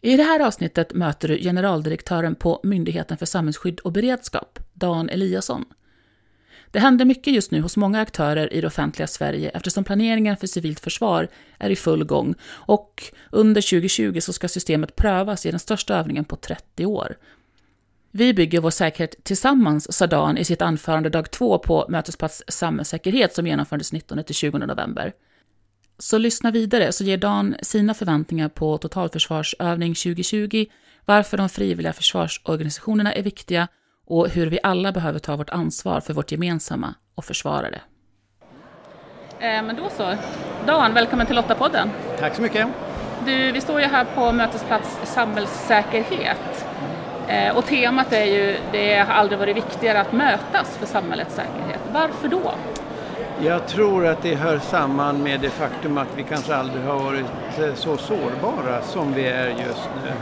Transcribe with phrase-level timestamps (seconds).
[0.00, 5.64] I det här avsnittet möter du generaldirektören på Myndigheten för samhällsskydd och beredskap, Dan Eliasson.
[6.70, 10.46] Det händer mycket just nu hos många aktörer i det offentliga Sverige eftersom planeringen för
[10.46, 15.60] civilt försvar är i full gång och under 2020 så ska systemet prövas i den
[15.60, 17.16] största övningen på 30 år.
[18.10, 23.34] Vi bygger vår säkerhet tillsammans, sa Dan i sitt anförande dag två på Mötesplats samhällssäkerhet
[23.34, 25.12] som genomfördes 19-20 november.
[26.00, 30.66] Så lyssna vidare så ger Dan sina förväntningar på totalförsvarsövning 2020,
[31.04, 33.68] varför de frivilliga försvarsorganisationerna är viktiga
[34.06, 37.80] och hur vi alla behöver ta vårt ansvar för vårt gemensamma och försvara det.
[39.40, 40.14] Eh, men då så.
[40.66, 41.90] Dan, välkommen till Lottapodden.
[42.18, 42.68] Tack så mycket.
[43.26, 46.66] Du, vi står ju här på Mötesplats samhällssäkerhet.
[47.28, 51.80] Eh, och temat är ju det har aldrig varit viktigare att mötas för samhällets säkerhet.
[51.92, 52.54] Varför då?
[53.44, 57.24] Jag tror att det hör samman med det faktum att vi kanske aldrig har varit
[57.58, 60.12] eh, så sårbara som vi är just nu.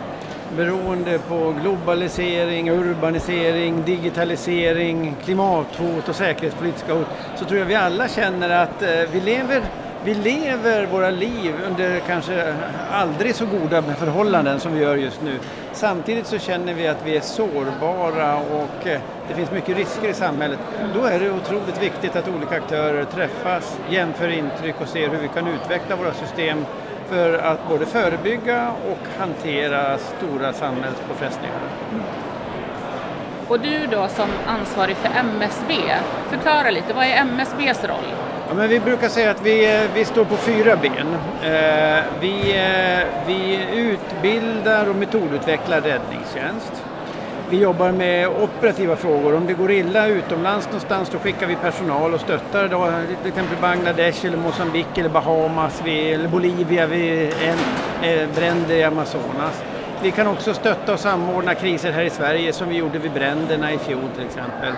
[0.56, 7.06] Beroende på globalisering, urbanisering, digitalisering, klimathot och säkerhetspolitiska hot
[7.37, 9.62] så tror jag vi alla känner att eh, vi lever
[10.07, 12.55] vi lever våra liv under kanske
[12.91, 15.39] aldrig så goda förhållanden som vi gör just nu.
[15.73, 20.15] Samtidigt så känner vi att vi är sårbara och eh, det finns mycket risker i
[20.15, 20.59] samhället.
[20.95, 25.29] Då är det otroligt viktigt att olika aktörer träffas, jämför intryck och ser hur vi
[25.29, 26.65] kan utveckla våra system
[27.09, 31.61] för att både förebygga och hantera stora samhällspåfrestningar.
[33.49, 35.75] Och du då som ansvarig för MSB,
[36.31, 38.25] förklara lite, vad är MSBs roll?
[38.49, 41.15] Ja, men vi brukar säga att vi, eh, vi står på fyra ben.
[41.43, 46.73] Eh, vi, eh, vi utbildar och metodutvecklar räddningstjänst.
[47.51, 49.34] Vi jobbar med operativa frågor.
[49.34, 52.91] Om det går illa utomlands någonstans då skickar vi personal och stöttar då,
[53.23, 59.63] till exempel Bangladesh eller Mosambik eller Bahamas vi, eller Bolivia vid en, bränder i Amazonas.
[60.03, 63.73] Vi kan också stötta och samordna kriser här i Sverige som vi gjorde vid bränderna
[63.73, 64.73] i fjol till exempel.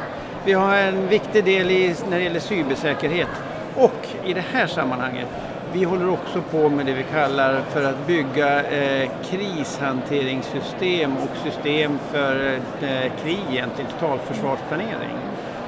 [0.44, 3.28] Vi har en viktig del i, när det gäller cybersäkerhet.
[3.76, 5.28] Och i det här sammanhanget,
[5.72, 11.98] vi håller också på med det vi kallar för att bygga eh, krishanteringssystem och system
[12.10, 15.16] för eh, krig egentligen, totalförsvarsplanering.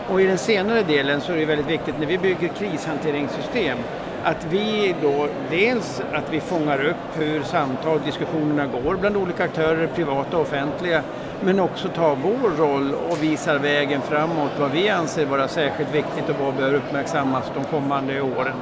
[0.09, 3.78] Och i den senare delen så är det väldigt viktigt när vi bygger krishanteringssystem
[4.25, 9.44] att vi då dels att vi fångar upp hur samtal och diskussionerna går bland olika
[9.44, 11.03] aktörer, privata och offentliga,
[11.44, 16.28] men också tar vår roll och visar vägen framåt, vad vi anser vara särskilt viktigt
[16.28, 18.56] och vad bör uppmärksammas de kommande åren.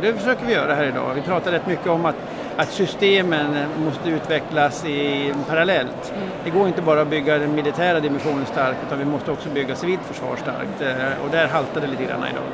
[0.00, 1.14] Det försöker vi göra här idag.
[1.14, 2.16] Vi pratar rätt mycket om att,
[2.56, 6.12] att systemen måste utvecklas i, parallellt.
[6.44, 9.76] Det går inte bara att bygga den militära dimensionen stark utan vi måste också bygga
[9.76, 12.44] civilt försvar starkt eh, och där haltar det lite grann idag.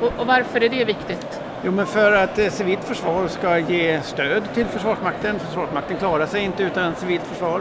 [0.00, 1.40] Och, och varför är det viktigt?
[1.64, 5.38] Jo, men för att eh, civilt försvar ska ge stöd till Försvarsmakten.
[5.38, 7.60] Försvarsmakten klarar sig inte utan civilt försvar.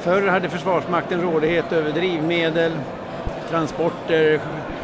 [0.00, 2.72] Förr hade Försvarsmakten rådighet över drivmedel,
[3.50, 4.40] transporter,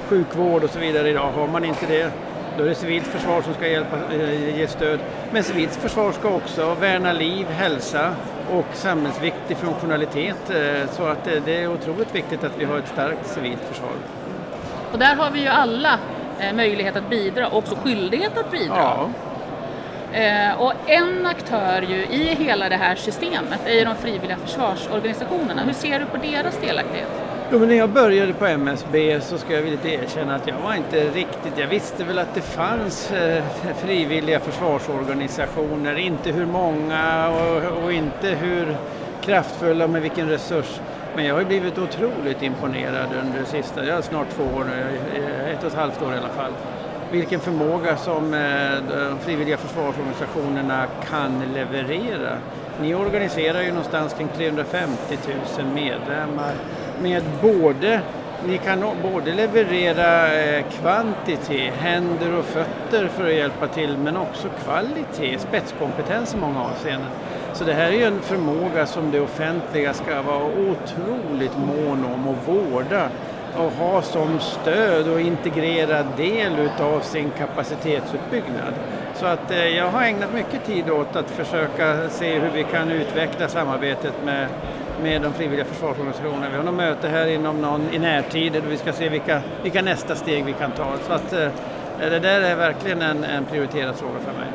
[0.08, 1.10] sjukvård och så vidare.
[1.10, 2.10] Idag har man inte det.
[2.58, 5.00] Då är det civilt försvar som ska hjälpa, eh, ge stöd.
[5.32, 8.14] Men civilt försvar ska också värna liv, hälsa
[8.52, 10.50] och samhällsviktig funktionalitet.
[10.50, 13.92] Eh, så att det är otroligt viktigt att vi har ett starkt civilt försvar.
[14.92, 15.98] Och där har vi ju alla
[16.38, 18.76] eh, möjlighet att bidra och också skyldighet att bidra.
[18.76, 19.08] Ja.
[20.14, 25.62] Eh, och en aktör ju i hela det här systemet är ju de frivilliga försvarsorganisationerna.
[25.62, 27.08] Hur ser du på deras delaktighet?
[27.52, 30.74] Jo, men när jag började på MSB så ska jag vilja erkänna att jag var
[30.74, 33.44] inte riktigt, jag visste väl att det fanns eh,
[33.76, 38.76] frivilliga försvarsorganisationer, inte hur många och, och inte hur
[39.20, 40.80] kraftfulla och med vilken resurs.
[41.16, 44.98] Men jag har blivit otroligt imponerad under det sista, jag har snart två år nu,
[45.52, 46.52] ett och ett halvt år i alla fall
[47.12, 52.38] vilken förmåga som eh, de frivilliga försvarsorganisationerna kan leverera.
[52.80, 55.18] Ni organiserar ju någonstans kring 350
[55.58, 56.54] 000 medlemmar
[57.02, 58.00] med både
[58.46, 64.48] ni kan både leverera eh, kvantitet, händer och fötter för att hjälpa till, men också
[64.64, 67.10] kvalitet, spetskompetens i många avseenden.
[67.52, 72.28] Så det här är ju en förmåga som det offentliga ska vara otroligt mån om
[72.28, 73.08] och vårda
[73.56, 78.74] och ha som stöd och integrerad del utav sin kapacitetsutbyggnad.
[79.14, 82.90] Så att eh, jag har ägnat mycket tid åt att försöka se hur vi kan
[82.90, 84.48] utveckla samarbetet med
[85.02, 86.48] med de frivilliga försvarsorganisationerna.
[86.50, 89.82] Vi har något möte här inom någon, i närtid där vi ska se vilka, vilka
[89.82, 90.96] nästa steg vi kan ta.
[91.06, 91.48] Så att, eh,
[91.98, 94.48] det där är verkligen en, en prioriterad fråga för mig.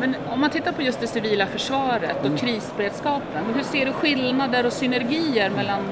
[0.00, 2.38] Men om man tittar på just det civila försvaret och mm.
[2.38, 5.82] krisberedskapen, hur ser du skillnader och synergier mellan,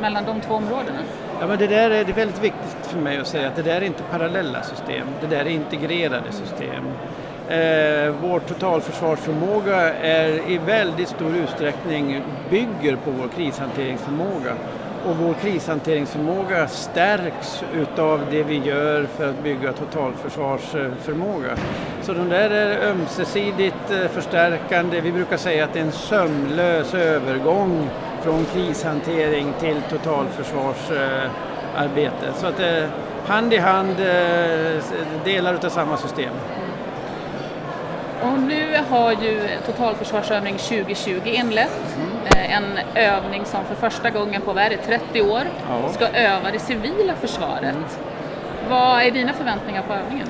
[0.00, 0.98] mellan de två områdena?
[1.42, 3.62] Ja, men det där är, det är väldigt viktigt för mig att säga att det
[3.62, 6.84] där är inte parallella system, det där är integrerade system.
[7.48, 14.54] Eh, vår totalförsvarsförmåga är i väldigt stor utsträckning bygger på vår krishanteringsförmåga.
[15.06, 21.56] Och vår krishanteringsförmåga stärks utav det vi gör för att bygga totalförsvarsförmåga.
[22.02, 25.00] Så de där är ömsesidigt eh, förstärkande.
[25.00, 27.88] Vi brukar säga att det är en sömlös övergång
[28.22, 32.32] från krishantering till totalförsvarsarbete.
[32.34, 32.88] Så att det
[33.26, 34.82] hand i hand eh,
[35.24, 36.34] delar utav samma system.
[38.22, 41.96] Och nu har ju Totalförsvarsövning 2020 inlett.
[41.96, 42.10] Mm.
[42.34, 45.92] En övning som för första gången på vad 30 år ja.
[45.92, 47.64] ska öva det civila försvaret.
[47.64, 47.84] Mm.
[48.68, 50.28] Vad är dina förväntningar på övningen?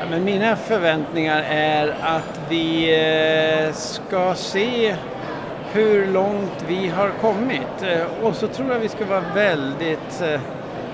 [0.00, 2.94] Ja, men mina förväntningar är att vi
[3.66, 4.96] eh, ska se
[5.74, 7.82] hur långt vi har kommit.
[7.82, 10.40] Eh, och så tror jag vi ska vara väldigt eh,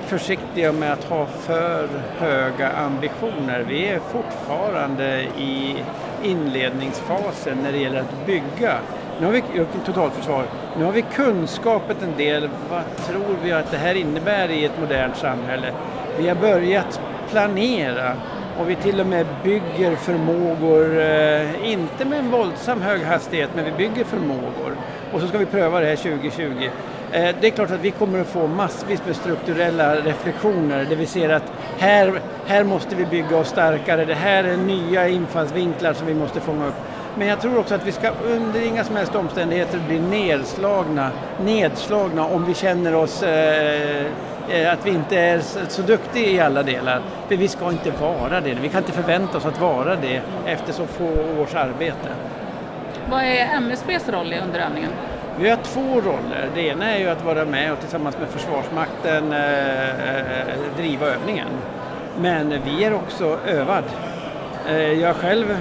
[0.07, 1.89] försiktiga med att ha för
[2.19, 3.65] höga ambitioner.
[3.69, 5.77] Vi är fortfarande i
[6.23, 8.79] inledningsfasen när det gäller att bygga.
[9.21, 9.43] Nu har vi
[9.87, 10.45] totalförsvar,
[10.79, 12.49] nu har vi kunskapet en del.
[12.71, 15.73] Vad tror vi att det här innebär i ett modernt samhälle?
[16.19, 17.01] Vi har börjat
[17.31, 18.17] planera
[18.61, 23.65] och vi till och med bygger förmågor, eh, inte med en våldsam hög hastighet, men
[23.65, 24.77] vi bygger förmågor.
[25.13, 26.71] Och så ska vi pröva det här 2020.
[27.13, 31.07] Eh, det är klart att vi kommer att få massvis med strukturella reflektioner där vi
[31.07, 36.07] ser att här, här måste vi bygga oss starkare, det här är nya infallsvinklar som
[36.07, 36.75] vi måste fånga upp.
[37.19, 41.11] Men jag tror också att vi ska under inga som helst omständigheter bli nedslagna,
[41.45, 44.07] nedslagna om vi känner oss eh, eh
[44.73, 47.03] att vi inte är så duktiga i alla delar.
[47.29, 50.73] För vi ska inte vara det, vi kan inte förvänta oss att vara det efter
[50.73, 51.09] så få
[51.39, 52.09] års arbete.
[53.11, 54.91] Vad är MSBs roll i underövningen?
[55.39, 56.51] Vi har två roller.
[56.55, 61.49] Det ena är ju att vara med och tillsammans med Försvarsmakten eh, eh, driva övningen.
[62.19, 63.85] Men vi är också övad.
[64.69, 65.57] Eh, jag själv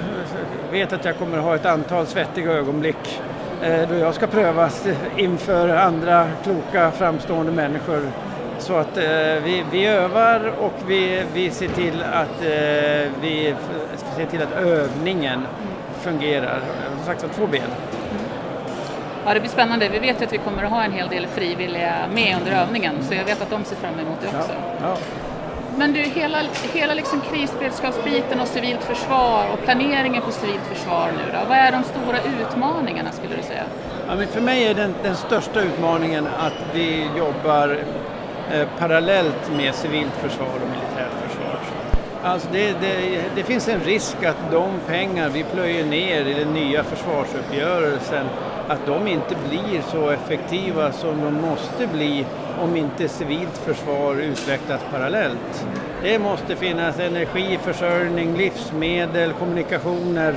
[0.72, 3.20] vet att jag kommer ha ett antal svettiga ögonblick
[3.62, 4.86] eh, då jag ska prövas
[5.16, 8.02] inför andra kloka framstående människor.
[8.70, 9.04] Så att eh,
[9.44, 13.54] vi, vi övar och vi, vi ser till att eh, vi
[14.16, 15.46] ser till att övningen
[16.00, 16.60] fungerar.
[16.96, 17.62] Som sagt två ben.
[19.26, 19.88] Ja, det blir spännande.
[19.88, 22.94] Vi vet ju att vi kommer att ha en hel del frivilliga med under övningen,
[23.08, 24.52] så jag vet att de ser fram emot det också.
[24.52, 24.96] Ja, ja.
[25.76, 26.38] Men du, hela,
[26.72, 31.72] hela liksom krisberedskapsbiten och civilt försvar och planeringen för civilt försvar nu då, vad är
[31.72, 33.64] de stora utmaningarna skulle du säga?
[34.08, 37.78] Ja, men för mig är den, den största utmaningen att vi jobbar
[38.52, 41.58] eh, parallellt med civilt försvar och militärt försvar.
[42.22, 46.52] Alltså det, det, det, finns en risk att de pengar vi plöjer ner i den
[46.52, 48.26] nya försvarsuppgörelsen
[48.68, 52.26] att de inte blir så effektiva som de måste bli
[52.60, 55.66] om inte civilt försvar utvecklas parallellt.
[56.02, 60.34] Det måste finnas energiförsörjning, livsmedel, kommunikationer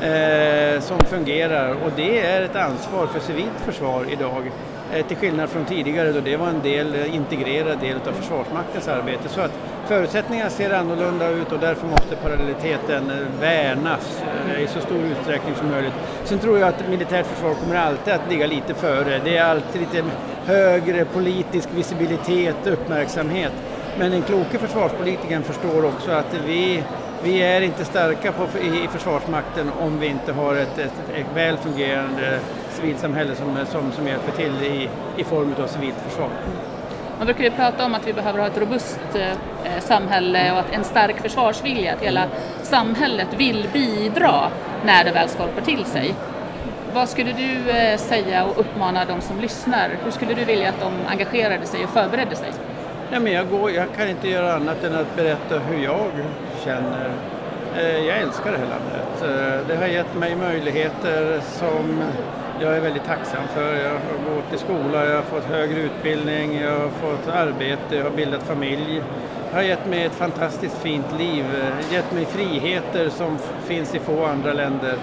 [0.00, 4.50] eh, som fungerar och det är ett ansvar för civilt försvar idag.
[4.92, 8.88] Eh, till skillnad från tidigare då det var en del, eh, integrerad del av Försvarsmaktens
[8.88, 9.28] arbete.
[9.28, 9.50] Så att
[9.86, 14.22] förutsättningarna ser annorlunda ut och därför måste parallelliteten eh, värnas
[14.60, 15.92] i så stor utsträckning som möjligt.
[16.24, 19.20] Sen tror jag att militärt försvar kommer alltid att ligga lite före.
[19.24, 20.04] Det är alltid lite
[20.44, 23.52] högre politisk visibilitet, uppmärksamhet.
[23.98, 26.82] Men den kloke försvarspolitikern förstår också att vi,
[27.22, 31.26] vi är inte starka på, i, i Försvarsmakten om vi inte har ett, ett, ett
[31.36, 32.40] väl fungerande
[32.74, 36.28] civilsamhälle som, som, som hjälper till i, i form av civilt försvar.
[37.18, 40.72] Man brukar ju prata om att vi behöver ha ett robust eh, samhälle och att
[40.72, 42.24] en stark försvarsvilja, att hela
[42.62, 44.48] samhället vill bidra
[44.84, 46.14] när det väl skorpar till sig.
[46.94, 49.90] Vad skulle du eh, säga och uppmana de som lyssnar?
[50.04, 52.50] Hur skulle du vilja att de engagerade sig och förberedde sig?
[53.10, 56.10] Ja, men jag, går, jag kan inte göra annat än att berätta hur jag
[56.64, 57.10] känner.
[57.76, 59.22] Eh, jag älskar det här landet.
[59.22, 62.02] Eh, det har gett mig möjligheter som
[62.60, 63.74] jag är väldigt tacksam för.
[63.74, 68.04] Jag har gått i skola, jag har fått högre utbildning, jag har fått arbete, jag
[68.04, 69.02] har bildat familj.
[69.50, 71.44] Det har gett mig ett fantastiskt fint liv,
[71.90, 74.94] gett mig friheter som finns i få andra länder.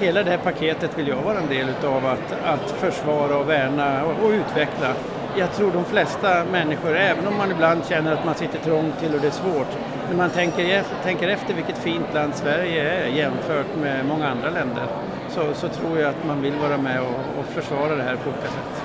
[0.00, 4.04] Hela det här paketet vill jag vara en del utav att, att försvara och värna
[4.04, 4.94] och, och utveckla.
[5.36, 9.14] Jag tror de flesta människor, även om man ibland känner att man sitter trångt till
[9.14, 9.78] och det är svårt,
[10.08, 14.86] när man tänker, tänker efter vilket fint land Sverige är jämfört med många andra länder
[15.34, 18.30] så, så tror jag att man vill vara med och, och försvara det här på
[18.30, 18.82] olika sätt.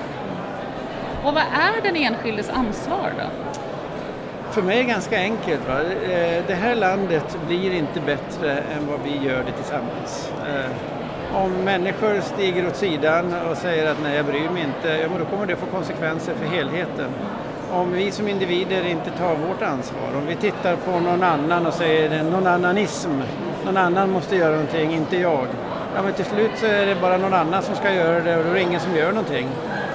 [1.23, 3.53] Och vad är den enskildes ansvar då?
[4.51, 5.67] För mig är det ganska enkelt.
[5.67, 5.81] Va?
[5.81, 10.31] Eh, det här landet blir inte bättre än vad vi gör det tillsammans.
[10.47, 10.71] Eh,
[11.43, 15.19] om människor stiger åt sidan och säger att nej, jag bryr mig inte, ja, men
[15.19, 17.09] då kommer det få konsekvenser för helheten.
[17.71, 21.73] Om vi som individer inte tar vårt ansvar, om vi tittar på någon annan och
[21.73, 23.09] säger någon annanism,
[23.65, 25.47] någon annan måste göra någonting, inte jag.
[25.97, 28.43] Ja, men till slut så är det bara någon annan som ska göra det och
[28.43, 29.47] då är det ingen som gör någonting.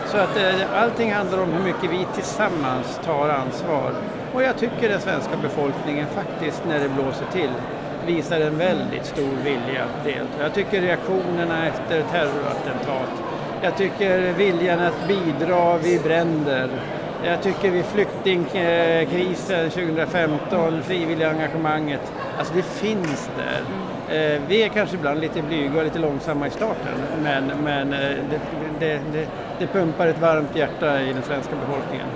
[0.07, 3.93] Så att eh, allting handlar om hur mycket vi tillsammans tar ansvar.
[4.35, 7.51] Och jag tycker den svenska befolkningen faktiskt, när det blåser till,
[8.07, 10.43] visar en väldigt stor vilja att delta.
[10.43, 13.23] Jag tycker reaktionerna efter terrorattentat,
[13.63, 16.71] jag tycker viljan att bidra vid bränder,
[17.25, 23.63] jag tycker vid flyktingkrisen 2015, frivilliga engagemanget, alltså det finns där.
[24.13, 28.19] Eh, vi är kanske ibland lite blyga och lite långsamma i starten men, men eh,
[28.31, 28.41] det,
[28.81, 29.29] det, det,
[29.59, 32.07] det pumpar ett varmt hjärta i den svenska befolkningen.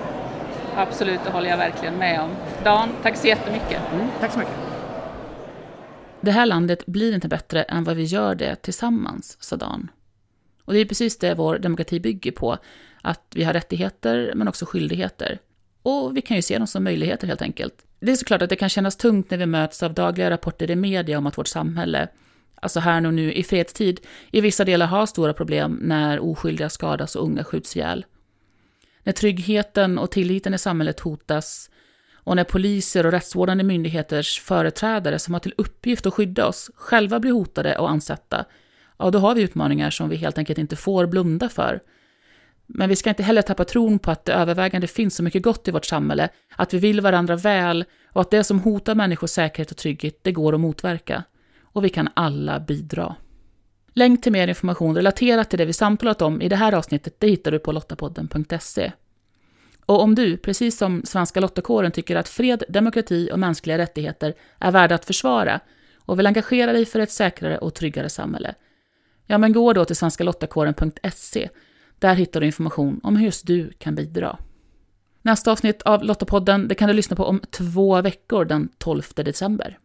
[0.77, 2.31] Absolut, det håller jag verkligen med om.
[2.65, 3.81] Dan, tack så jättemycket.
[3.93, 4.55] Mm, tack så mycket.
[6.21, 9.91] Det här landet blir inte bättre än vad vi gör det tillsammans, sa Dan.
[10.65, 12.59] Och det är precis det vår demokrati bygger på,
[13.03, 15.39] att vi har rättigheter men också skyldigheter.
[15.83, 17.86] Och vi kan ju se dem som möjligheter helt enkelt.
[18.01, 20.77] Det är såklart att det kan kännas tungt när vi möts av dagliga rapporter i
[20.77, 22.09] media om att vårt samhälle,
[22.55, 24.01] alltså här och nu i fredstid,
[24.31, 28.07] i vissa delar har stora problem när oskyldiga skadas och unga skjuts ihjäl.
[29.03, 31.71] När tryggheten och tilliten i samhället hotas
[32.15, 37.21] och när poliser och rättsvårdande myndigheters företrädare som har till uppgift att skydda oss själva
[37.21, 38.45] blir hotade och ansatta,
[38.99, 41.81] ja då har vi utmaningar som vi helt enkelt inte får blunda för.
[42.67, 45.69] Men vi ska inte heller tappa tron på att det övervägande finns så mycket gott
[45.69, 49.71] i vårt samhälle, att vi vill varandra väl och att det som hotar människors säkerhet
[49.71, 51.23] och trygghet, det går att motverka.
[51.63, 53.15] Och vi kan alla bidra.
[53.95, 57.29] Länk till mer information relaterat till det vi samtalat om i det här avsnittet, det
[57.29, 58.93] hittar du på lottapodden.se.
[59.87, 64.71] Och om du, precis som Svenska Lottakåren, tycker att fred, demokrati och mänskliga rättigheter är
[64.71, 65.61] värda att försvara
[65.97, 68.55] och vill engagera dig för ett säkrare och tryggare samhälle,
[69.27, 71.49] ja men gå då till svenskalottakåren.se.
[71.99, 74.39] Där hittar du information om hur just du kan bidra.
[75.23, 79.79] Nästa avsnitt av Lottapodden det kan du lyssna på om två veckor, den 12 december.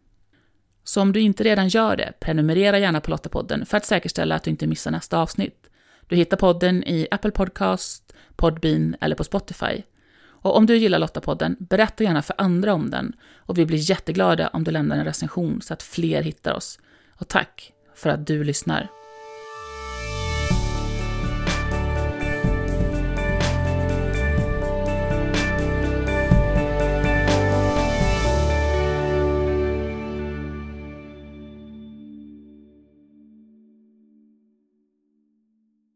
[0.84, 4.42] Så om du inte redan gör det, prenumerera gärna på Lottapodden för att säkerställa att
[4.42, 5.70] du inte missar nästa avsnitt.
[6.06, 9.82] Du hittar podden i Apple Podcast, Podbean eller på Spotify.
[10.24, 14.48] Och om du gillar Lottapodden, berätta gärna för andra om den och vi blir jätteglada
[14.48, 16.78] om du lämnar en recension så att fler hittar oss.
[17.16, 19.01] Och tack för att du lyssnar.